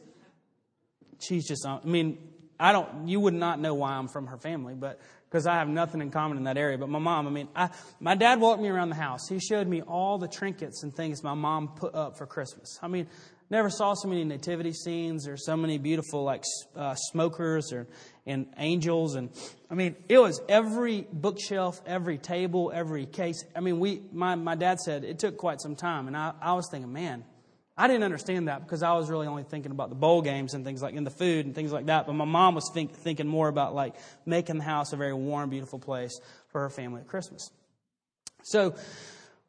[1.20, 1.66] she's just.
[1.66, 2.18] Uh, I mean,
[2.61, 3.09] I don't.
[3.09, 6.11] You would not know why I'm from her family, but because I have nothing in
[6.11, 6.78] common in that area.
[6.78, 7.70] But my mom, I mean, I,
[8.01, 9.28] my dad walked me around the house.
[9.28, 12.78] He showed me all the trinkets and things my mom put up for Christmas.
[12.82, 13.09] I mean,
[13.51, 16.44] never saw so many nativity scenes or so many beautiful like
[16.76, 17.86] uh, smokers or
[18.26, 19.30] and angels and
[19.70, 23.44] I mean it was every bookshelf, every table, every case.
[23.57, 26.53] I mean we my my dad said it took quite some time and I, I
[26.55, 27.24] was thinking, man,
[27.80, 30.64] I didn't understand that because I was really only thinking about the bowl games and
[30.64, 32.09] things like in the food and things like that.
[32.09, 33.94] But my mom was think, thinking more about like
[34.26, 36.18] making the house a very warm, beautiful place
[36.49, 37.53] for her family at Christmas.
[38.42, 38.74] So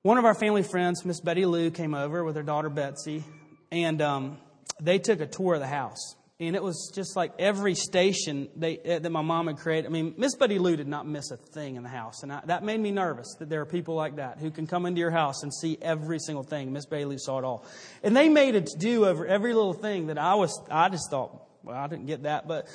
[0.03, 3.23] one of our family friends, Miss Betty Lou, came over with her daughter Betsy,
[3.71, 4.37] and um,
[4.79, 8.79] they took a tour of the house and it was just like every station they,
[8.79, 9.87] uh, that my mom had created.
[9.87, 12.41] I mean, Miss Betty Lou did not miss a thing in the house, and I,
[12.45, 15.11] that made me nervous that there are people like that who can come into your
[15.11, 16.71] house and see every single thing.
[16.71, 17.65] Miss Bailey saw it all,
[18.03, 20.57] and they made it to do over every little thing that I was.
[20.71, 22.67] I just thought, well, I didn't get that, but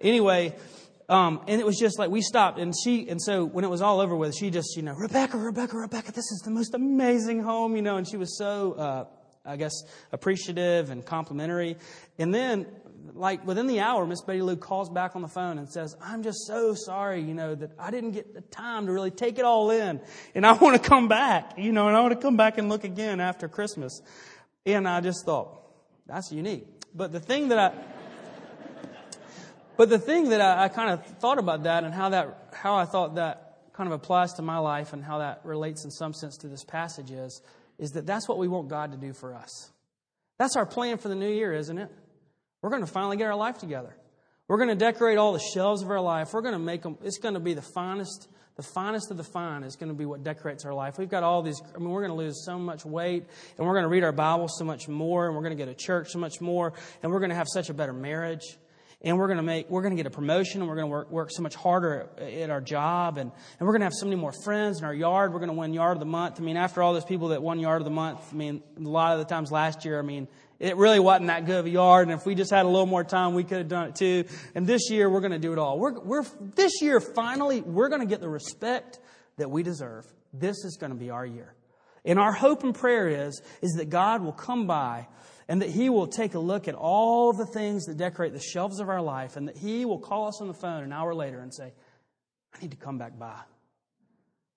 [0.00, 0.54] anyway.
[1.08, 3.80] Um, and it was just like we stopped, and she, and so when it was
[3.80, 7.44] all over with, she just, you know, Rebecca, Rebecca, Rebecca, this is the most amazing
[7.44, 9.04] home, you know, and she was so, uh,
[9.46, 9.72] I guess,
[10.12, 11.76] appreciative and complimentary.
[12.18, 12.66] And then
[13.14, 16.22] like within the hour, Miss Betty Lou calls back on the phone and says, I'm
[16.22, 19.44] just so sorry, you know, that I didn't get the time to really take it
[19.44, 20.00] all in.
[20.34, 22.68] And I want to come back, you know, and I want to come back and
[22.68, 24.00] look again after Christmas.
[24.64, 25.62] And I just thought,
[26.06, 26.66] that's unique.
[26.94, 27.72] But the thing that I,
[29.76, 32.74] but the thing that I, I kind of thought about that and how that, how
[32.74, 36.14] I thought that kind of applies to my life and how that relates in some
[36.14, 37.42] sense to this passage is,
[37.78, 39.70] is that that's what we want God to do for us.
[40.38, 41.90] That's our plan for the new year, isn't it?
[42.62, 43.94] We're going to finally get our life together.
[44.48, 46.32] We're going to decorate all the shelves of our life.
[46.32, 49.24] We're going to make them, it's going to be the finest, the finest of the
[49.24, 50.98] fine is going to be what decorates our life.
[50.98, 53.24] We've got all these, I mean, we're going to lose so much weight,
[53.58, 55.70] and we're going to read our Bible so much more, and we're going to go
[55.70, 56.72] to church so much more,
[57.02, 58.56] and we're going to have such a better marriage
[59.06, 60.90] and we're going to make we're going to get a promotion and we're going to
[60.90, 64.04] work, work so much harder at our job and, and we're going to have so
[64.04, 65.32] many more friends in our yard.
[65.32, 66.40] We're going to win yard of the month.
[66.40, 68.80] I mean after all those people that won yard of the month i mean a
[68.80, 70.26] lot of the times last year i mean
[70.58, 72.86] it really wasn't that good of a yard and if we just had a little
[72.86, 74.24] more time we could have done it too.
[74.54, 75.78] And this year we're going to do it all.
[75.78, 78.98] We're, we're this year finally we're going to get the respect
[79.36, 80.04] that we deserve.
[80.32, 81.54] This is going to be our year.
[82.04, 85.06] And our hope and prayer is is that god will come by
[85.48, 88.80] and that He will take a look at all the things that decorate the shelves
[88.80, 91.40] of our life, and that He will call us on the phone an hour later
[91.40, 91.72] and say,
[92.54, 93.38] I need to come back by.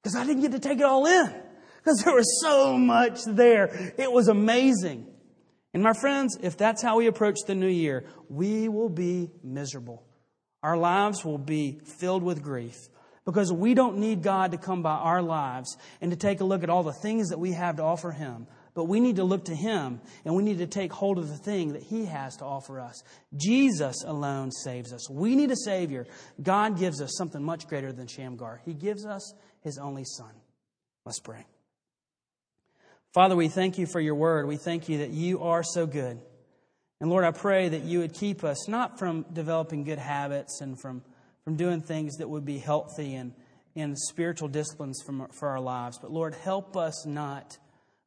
[0.01, 1.33] Because I didn't get to take it all in.
[1.77, 3.93] Because there was so much there.
[3.97, 5.07] It was amazing.
[5.73, 10.03] And my friends, if that's how we approach the new year, we will be miserable.
[10.63, 12.75] Our lives will be filled with grief
[13.25, 16.63] because we don't need God to come by our lives and to take a look
[16.63, 18.47] at all the things that we have to offer Him.
[18.79, 21.35] But we need to look to Him and we need to take hold of the
[21.35, 23.03] thing that He has to offer us.
[23.35, 25.09] Jesus alone saves us.
[25.09, 26.07] We need a Savior.
[26.41, 28.61] God gives us something much greater than Shamgar.
[28.63, 30.31] He gives us His only Son.
[31.05, 31.45] Let's pray.
[33.13, 34.47] Father, we thank you for your word.
[34.47, 36.21] We thank you that you are so good.
[37.01, 40.79] And Lord, I pray that you would keep us not from developing good habits and
[40.79, 41.03] from,
[41.43, 43.33] from doing things that would be healthy and,
[43.75, 47.57] and spiritual disciplines from, for our lives, but Lord, help us not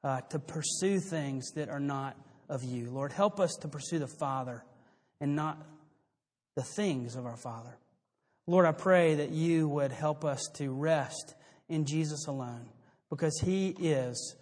[0.04, 2.16] uh, to pursue things that are not
[2.48, 2.90] of you.
[2.90, 4.64] Lord, help us to pursue the Father
[5.20, 5.58] and not
[6.56, 7.76] the things of our Father.
[8.46, 11.34] Lord, I pray that you would help us to rest
[11.68, 12.68] in Jesus alone
[13.08, 14.36] because he is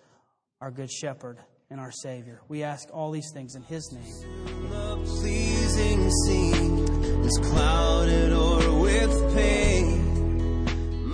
[0.60, 1.38] our good shepherd
[1.70, 2.40] and our Savior.
[2.48, 4.70] We ask all these things in His name.
[4.70, 6.78] The pleasing scene
[7.24, 10.66] is clouded or with pain.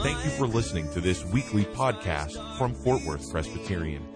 [0.03, 4.16] Thank you for listening to this weekly podcast from Fort Worth Presbyterian.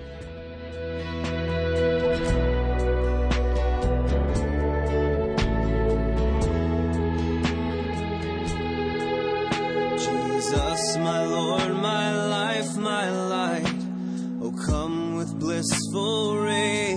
[15.61, 16.95] Blissful ray.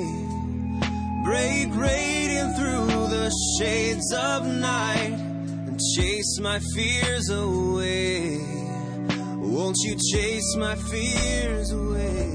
[1.23, 5.19] Break radiant through the shades of night
[5.67, 8.39] and chase my fears away.
[9.37, 12.34] Won't you chase my fears away?